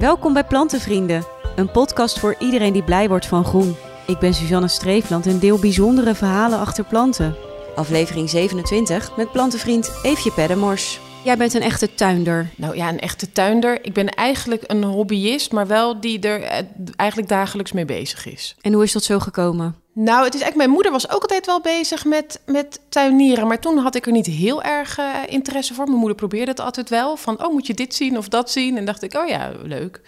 [0.00, 1.24] Welkom bij Plantenvrienden,
[1.56, 3.76] een podcast voor iedereen die blij wordt van groen.
[4.06, 7.36] Ik ben Suzanne Streefland en deel bijzondere verhalen achter planten.
[7.76, 11.00] Aflevering 27 met plantenvriend Eefje Peddemors.
[11.24, 12.50] Jij bent een echte tuinder.
[12.56, 13.84] Nou ja, een echte tuinder.
[13.84, 18.56] Ik ben eigenlijk een hobbyist, maar wel die er eh, eigenlijk dagelijks mee bezig is.
[18.60, 19.76] En hoe is dat zo gekomen?
[19.92, 23.46] Nou, het is eigenlijk, mijn moeder was ook altijd wel bezig met, met tuinieren.
[23.46, 25.84] Maar toen had ik er niet heel erg eh, interesse voor.
[25.84, 27.16] Mijn moeder probeerde het altijd wel.
[27.16, 28.76] Van, oh, moet je dit zien of dat zien?
[28.76, 30.00] En dacht ik, oh ja, leuk.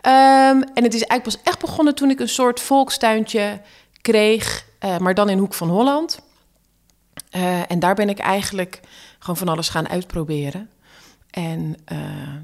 [0.00, 3.60] Ehm, en het is eigenlijk pas echt begonnen toen ik een soort volkstuintje
[4.00, 4.64] kreeg.
[4.78, 6.20] eh, maar dan in Hoek van Holland.
[7.30, 8.80] Eh, en daar ben ik eigenlijk
[9.18, 10.70] gewoon van alles gaan uitproberen.
[11.30, 11.76] En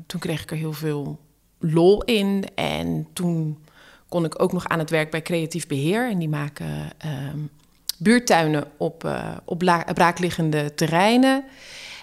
[0.06, 1.18] toen kreeg ik er heel veel
[1.58, 2.44] lol in.
[2.54, 3.64] En toen
[4.12, 6.10] kon ik ook nog aan het werk bij Creatief Beheer.
[6.10, 7.38] En die maken ehm,
[7.98, 9.58] buurtuinen op, eh, op
[9.94, 11.44] braakliggende terreinen.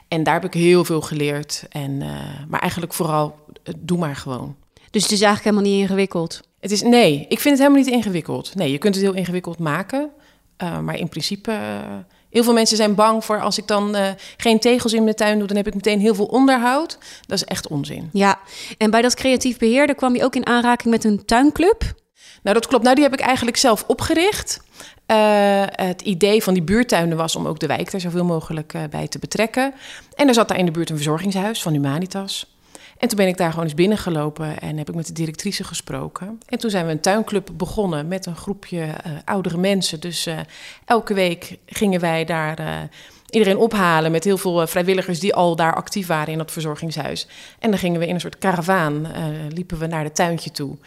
[0.08, 1.66] En daar heb ik heel veel geleerd.
[1.70, 2.10] En, eh,
[2.48, 4.56] maar eigenlijk vooral, eh, doe maar gewoon.
[4.92, 6.42] Dus het is eigenlijk helemaal niet ingewikkeld.
[6.60, 8.56] Het is, nee, ik vind het helemaal niet ingewikkeld.
[8.56, 10.10] Nee, je kunt het heel ingewikkeld maken.
[10.84, 11.60] maar in principe,
[12.30, 15.38] heel veel mensen zijn bang voor als ik dan eh, geen tegels in mijn tuin
[15.38, 16.98] doe, dan heb ik meteen heel veel onderhoud.
[17.26, 18.10] Dat is echt onzin.
[18.14, 18.40] Ja,
[18.78, 21.82] en bij dat creatief beheer daar kwam je ook in aanraking met een tuinclub.
[22.44, 22.84] Nou, dat klopt.
[22.84, 24.62] Nou, die heb ik eigenlijk zelf opgericht.
[25.06, 28.82] Eh, het idee van die buurtuinen was om ook de wijk er zoveel mogelijk eh,
[28.90, 29.74] bij te betrekken.
[30.16, 32.59] En er zat daar in de buurt een verzorgingshuis van Humanitas.
[33.00, 36.40] En toen ben ik daar gewoon eens binnengelopen en heb ik met de directrice gesproken.
[36.46, 40.00] En toen zijn we een tuinclub begonnen met een groepje eh, oudere mensen.
[40.00, 40.40] Dus eh,
[40.86, 42.76] elke week gingen wij daar eh,
[43.30, 47.28] iedereen ophalen met heel veel vrijwilligers die al daar actief waren in dat verzorgingshuis.
[47.60, 49.08] En dan gingen we in een soort karavaan,
[49.50, 50.78] liepen we naar het tuintje toe.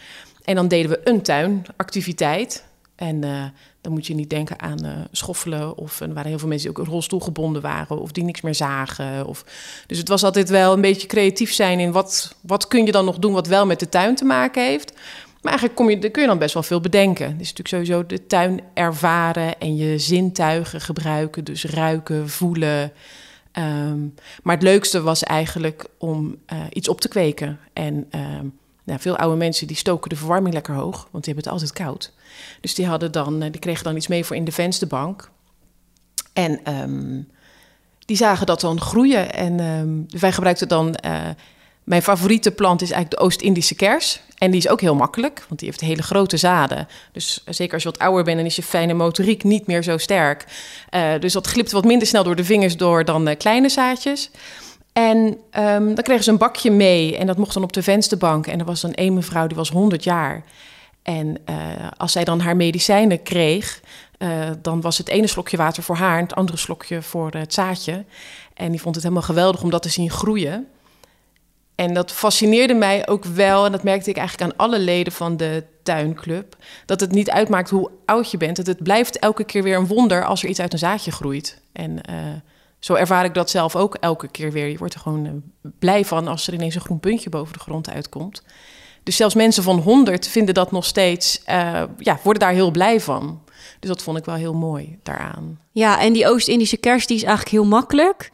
[0.43, 2.63] En dan deden we een tuinactiviteit.
[2.95, 3.43] En eh,
[3.81, 5.77] dan moet je niet denken aan eh, schoffelen.
[5.77, 7.99] Of er waren heel veel mensen die ook in rolstoel gebonden waren.
[7.99, 9.25] Of die niks meer zagen.
[9.25, 9.45] Of...
[9.87, 13.05] Dus het was altijd wel een beetje creatief zijn in wat, wat kun je dan
[13.05, 14.93] nog doen wat wel met de tuin te maken heeft.
[15.41, 17.25] Maar eigenlijk kom je, daar kun je dan best wel veel bedenken.
[17.25, 21.43] Het is natuurlijk sowieso de tuin ervaren en je zintuigen gebruiken.
[21.43, 22.91] Dus ruiken, voelen.
[23.51, 23.99] Ehm,
[24.43, 27.59] maar het leukste was eigenlijk om eh, iets op te kweken.
[27.73, 28.45] En ehm,
[28.83, 31.73] nou, veel oude mensen die stoken de verwarming lekker hoog, want die hebben het altijd
[31.73, 32.11] koud.
[32.61, 35.29] Dus die, hadden dan, eh, die kregen dan iets mee voor in de vensterbank.
[36.33, 37.21] En ehm,
[38.05, 39.33] die zagen dat dan groeien.
[39.33, 40.95] En ehm, wij gebruikten dan.
[40.95, 41.29] eh,
[41.83, 44.21] mijn favoriete plant is eigenlijk de Oost-Indische kers.
[44.37, 46.87] En die is ook heel makkelijk, want die heeft hele grote zaden.
[47.11, 49.83] Dus eh, zeker als je wat ouder bent, dan is je fijne motoriek niet meer
[49.83, 50.45] zo sterk.
[51.19, 54.29] Dus dat glipt wat minder snel door de vingers door dan kleine zaadjes.
[54.93, 58.47] En ehm, dan kregen ze een bakje mee en dat mocht dan op de vensterbank.
[58.47, 60.43] En er was dan één mevrouw, die was 100 jaar.
[61.01, 61.55] En eh,
[61.97, 63.81] als zij dan haar medicijnen kreeg,
[64.17, 67.53] eh, dan was het ene slokje water voor haar en het andere slokje voor het
[67.53, 68.05] zaadje.
[68.53, 70.67] En die vond het helemaal geweldig om dat te zien groeien.
[71.75, 75.37] En dat fascineerde mij ook wel, en dat merkte ik eigenlijk aan alle leden van
[75.37, 76.55] de tuinclub,
[76.85, 78.55] dat het niet uitmaakt hoe oud je bent.
[78.55, 81.61] Dat het blijft elke keer weer een wonder als er iets uit een zaadje groeit.
[81.71, 82.15] En eh,
[82.83, 84.67] zo ervaar ik dat zelf ook elke keer weer.
[84.67, 85.31] Je wordt er gewoon eh,
[85.79, 88.43] blij van als er ineens een groen puntje boven de grond uitkomt.
[89.03, 92.99] Dus zelfs mensen van 100 vinden dat nog steeds, eh, ja, worden daar heel blij
[92.99, 93.41] van.
[93.79, 95.59] Dus dat vond ik wel heel mooi daaraan.
[95.71, 98.31] Ja, en die Oost-Indische kers die is eigenlijk heel makkelijk.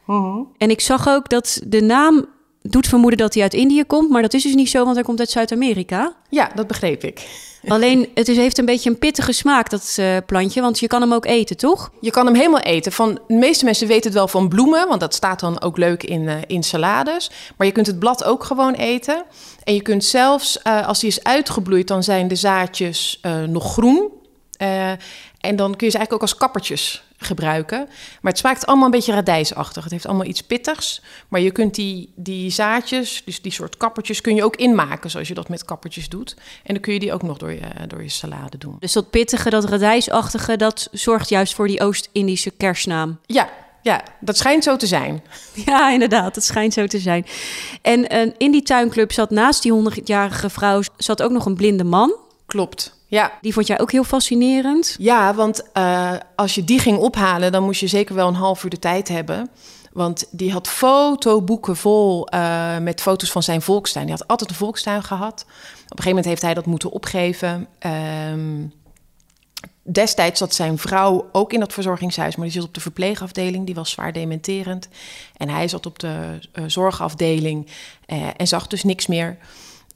[0.58, 2.26] En ik zag ook dat de naam
[2.62, 5.04] doet vermoeden dat hij uit Indië komt, maar dat is dus niet zo, want hij
[5.04, 6.12] komt uit Zuid-Amerika.
[6.28, 7.26] Ja, dat begreep ik.
[7.68, 11.00] Alleen het is, heeft een beetje een pittige smaak, dat eh, plantje, want je kan
[11.00, 11.90] hem ook eten, toch?
[12.00, 12.92] Je kan hem helemaal eten.
[12.92, 16.02] Van, de meeste mensen weten het wel van bloemen, want dat staat dan ook leuk
[16.02, 17.30] in, eh, in salades.
[17.56, 19.24] Maar je kunt het blad ook gewoon eten.
[19.64, 24.08] En je kunt zelfs, eh, als die is uitgebloeid, dan zijn de zaadjes nog groen.
[25.40, 27.78] En dan kun je ze eigenlijk ook als kappertjes gebruiken.
[28.20, 29.82] Maar het smaakt allemaal een beetje radijsachtig.
[29.82, 31.02] Het heeft allemaal iets pittigs.
[31.28, 35.28] Maar je kunt die, die zaadjes, dus die soort kappertjes, kun je ook inmaken zoals
[35.28, 36.36] je dat met kappertjes doet.
[36.62, 38.76] En dan kun je die ook nog door je, door je salade doen.
[38.78, 43.18] Dus dat pittige, dat radijsachtige, dat zorgt juist voor die Oost-Indische kersnaam.
[43.26, 43.50] Ja,
[43.82, 45.22] ja, dat schijnt zo te zijn.
[45.66, 47.26] Ja, inderdaad, het schijnt zo te zijn.
[47.82, 51.84] En eh, in die tuinclub zat naast die 100-jarige vrouw zat ook nog een blinde
[51.84, 52.14] man.
[52.50, 52.94] Klopt.
[53.06, 54.96] Ja, Die vond jij ook heel fascinerend.
[54.98, 58.64] Ja, want eh, als je die ging ophalen, dan moest je zeker wel een half
[58.64, 59.50] uur de tijd hebben.
[59.92, 64.06] Want die had fotoboeken vol eh, met foto's van zijn volkstuin.
[64.06, 65.42] Die had altijd een volkstuin gehad.
[65.42, 67.66] Op een gegeven moment heeft hij dat moeten opgeven.
[67.78, 68.66] Ehm,
[69.82, 73.66] destijds zat zijn vrouw ook in dat verzorgingshuis, maar die zat op de verpleegafdeling.
[73.66, 74.88] Die was zwaar dementerend.
[75.36, 77.66] En hij zat op de eh, zorgafdeling
[78.36, 79.36] en zag dus niks meer.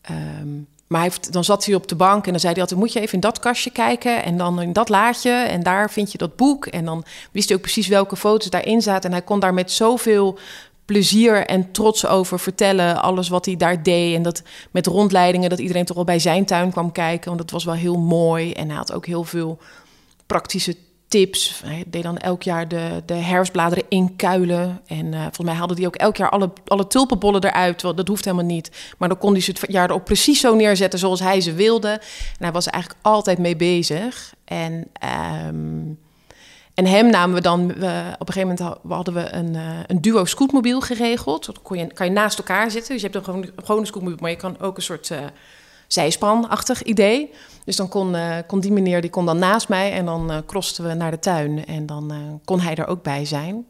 [0.00, 0.48] Ehm,
[0.86, 2.80] maar hij heeft, dan zat hij op de bank en dan zei hij altijd...
[2.80, 5.30] moet je even in dat kastje kijken en dan in dat laadje...
[5.30, 6.66] en daar vind je dat boek.
[6.66, 9.10] En dan wist hij ook precies welke foto's daarin zaten.
[9.10, 10.38] En hij kon daar met zoveel
[10.84, 13.02] plezier en trots over vertellen.
[13.02, 14.14] Alles wat hij daar deed.
[14.14, 17.26] En dat met rondleidingen, dat iedereen toch wel bij zijn tuin kwam kijken.
[17.26, 18.52] Want dat was wel heel mooi.
[18.52, 19.58] En hij had ook heel veel
[20.26, 20.76] praktische
[21.14, 21.62] tips.
[21.86, 24.80] Deed dan elk jaar de, de herfstbladeren inkuilen.
[24.86, 27.82] En uh, volgens mij haalde hij ook elk jaar alle, alle tulpenbollen eruit.
[27.82, 28.70] Want dat hoeft helemaal niet.
[28.98, 31.88] Maar dan kon hij ze het jaar erop precies zo neerzetten zoals hij ze wilde.
[31.88, 34.34] En hij was eigenlijk altijd mee bezig.
[34.44, 34.72] En,
[35.46, 35.98] um,
[36.74, 37.70] en hem namen we dan...
[38.18, 41.46] Op een gegeven moment hadden we een, uh, een duo scootmobiel geregeld.
[41.46, 42.92] Dat kon je, kan je naast elkaar zitten.
[42.92, 45.10] Dus je hebt dan gewoon, gewoon een scootmobiel, maar je kan ook een soort...
[45.10, 45.18] Uh,
[45.94, 47.30] zijspanachtig idee.
[47.64, 50.60] Dus dan kon, uh, kon die meneer die kon dan naast mij en dan uh,
[50.76, 53.66] we naar de tuin en dan uh, kon hij er ook bij zijn.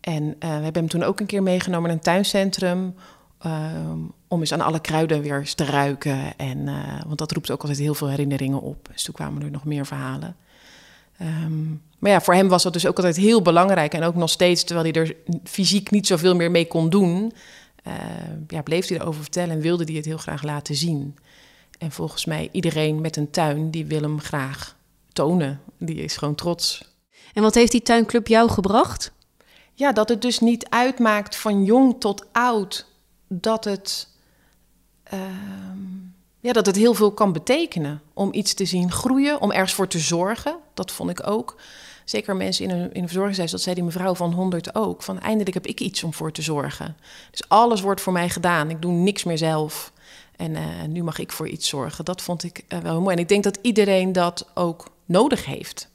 [0.00, 2.94] En we hebben hem toen ook een keer meegenomen naar een tuincentrum
[3.38, 3.98] ehm,
[4.28, 6.36] om eens aan alle kruiden weer te ruiken.
[6.36, 6.64] En,
[7.06, 8.88] want dat roept ook altijd heel veel herinneringen op.
[8.92, 10.36] Dus toen kwamen er nog meer verhalen.
[11.20, 13.94] Um, maar ja, voor hem was dat dus ook altijd heel belangrijk.
[13.94, 17.32] En ook nog steeds, terwijl hij er fysiek niet zoveel meer mee kon doen,
[17.86, 17.94] uh,
[18.46, 21.16] ja, bleef hij erover vertellen en wilde hij het heel graag laten zien.
[21.78, 24.76] En volgens mij iedereen met een tuin, die wil hem graag
[25.12, 25.60] tonen.
[25.78, 26.92] Die is gewoon trots.
[27.34, 29.12] En wat heeft die tuinclub jou gebracht?
[29.72, 32.86] Ja, dat het dus niet uitmaakt van jong tot oud.
[33.28, 34.08] Dat het,
[35.14, 35.20] uh,
[36.44, 39.88] ja, dat het heel veel kan betekenen om iets te zien groeien, om ergens voor
[39.88, 40.56] te zorgen.
[40.74, 41.56] Dat vond ik ook.
[42.04, 45.02] Zeker mensen in een, in verzorgingshuis, dat zei die mevrouw van 100 ook.
[45.02, 46.96] Van eindelijk heb ik iets om voor te zorgen.
[47.30, 48.70] Dus alles wordt voor mij gedaan.
[48.70, 49.92] Ik doe niks meer zelf.
[50.36, 52.04] En uh, nu mag ik voor iets zorgen.
[52.04, 53.16] Dat vond ik uh, wel mooi.
[53.16, 55.88] En ik denk dat iedereen dat ook nodig heeft.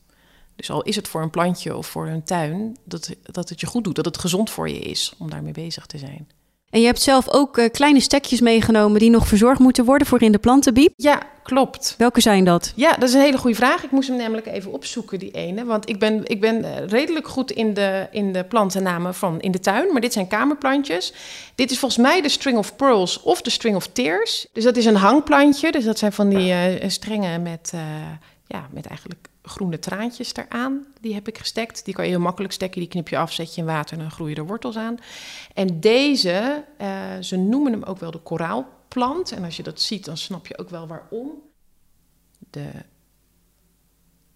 [0.55, 3.67] Dus al is het voor een plantje of voor een tuin, dat, dat het je
[3.67, 3.95] goed doet.
[3.95, 6.27] Dat het gezond voor je is om daarmee bezig te zijn.
[6.69, 10.21] En je hebt zelf ook uh, kleine stekjes meegenomen die nog verzorgd moeten worden voor
[10.21, 10.93] in de plantenbiep.
[10.95, 11.95] Ja, klopt.
[11.97, 12.73] Welke zijn dat?
[12.75, 13.83] Ja, dat is een hele goede vraag.
[13.83, 15.65] Ik moest hem namelijk even opzoeken, die ene.
[15.65, 19.59] Want ik ben, ik ben redelijk goed in de, in de plantennamen van in de
[19.59, 19.91] tuin.
[19.91, 21.13] Maar dit zijn kamerplantjes.
[21.55, 24.47] Dit is volgens mij de String of Pearls of de String of Tears.
[24.53, 25.71] Dus dat is een hangplantje.
[25.71, 27.81] Dus dat zijn van die uh, strengen met, uh,
[28.47, 30.85] ja, met eigenlijk groene traantjes eraan.
[31.01, 31.85] Die heb ik gestekt.
[31.85, 32.79] Die kan je heel makkelijk stekken.
[32.79, 34.97] Die knip je af, zet je in water en dan groeien er wortels aan.
[35.53, 36.87] En deze, uh,
[37.19, 39.31] ze noemen hem ook wel de koraalplant.
[39.31, 41.31] En als je dat ziet, dan snap je ook wel waarom.
[42.49, 42.69] De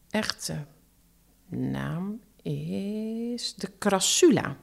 [0.10, 0.66] echte
[1.50, 4.56] naam is de crassula.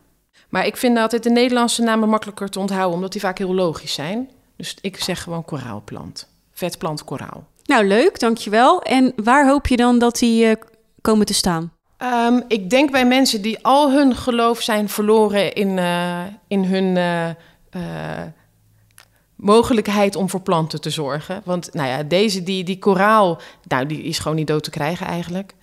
[0.49, 3.95] Maar ik vind altijd de Nederlandse namen makkelijker te onthouden, omdat die vaak heel logisch
[3.95, 4.31] zijn.
[4.57, 6.29] Dus ik zeg gewoon koraalplant.
[6.51, 7.49] Vetplant koraal.
[7.71, 8.83] Nou, leuk, dankjewel.
[8.83, 10.53] En waar hoop je dan dat die uh,
[11.01, 11.73] komen te staan?
[11.99, 16.97] Um, ik denk bij mensen die al hun geloof zijn verloren in, uh, in hun
[17.77, 18.23] uh,
[19.37, 21.43] mogelijkheid om voor planten te zorgen.
[21.45, 25.07] Want nou ja, deze, die, die koraal, nou, die is gewoon niet dood te krijgen
[25.07, 25.55] eigenlijk.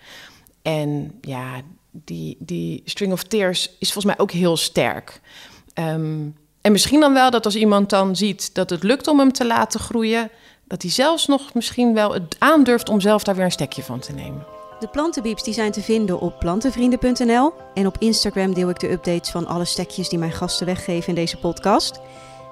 [0.62, 1.62] En ja,
[1.92, 5.22] die, die String of Tears is volgens mij ook heel sterk.
[5.74, 9.32] Um, en misschien dan wel dat als iemand dan ziet dat het lukt om hem
[9.32, 10.30] te laten groeien,
[10.68, 14.00] dat hij zelfs nog misschien wel het aandurft om zelf daar weer een stekje van
[14.00, 14.46] te nemen.
[14.80, 19.30] De plantenbieps die zijn te vinden op plantenvrienden.nl en op Instagram deel ik de updates
[19.30, 22.00] van alle stekjes die mijn gasten weggeven in deze podcast.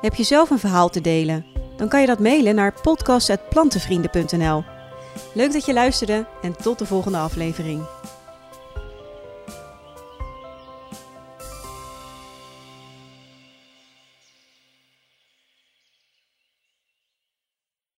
[0.01, 1.45] Heb je zelf een verhaal te delen?
[1.77, 4.63] Dan kan je dat mailen naar podcast.plantenvrienden.nl.
[5.33, 7.83] Leuk dat je luisterde en tot de volgende aflevering.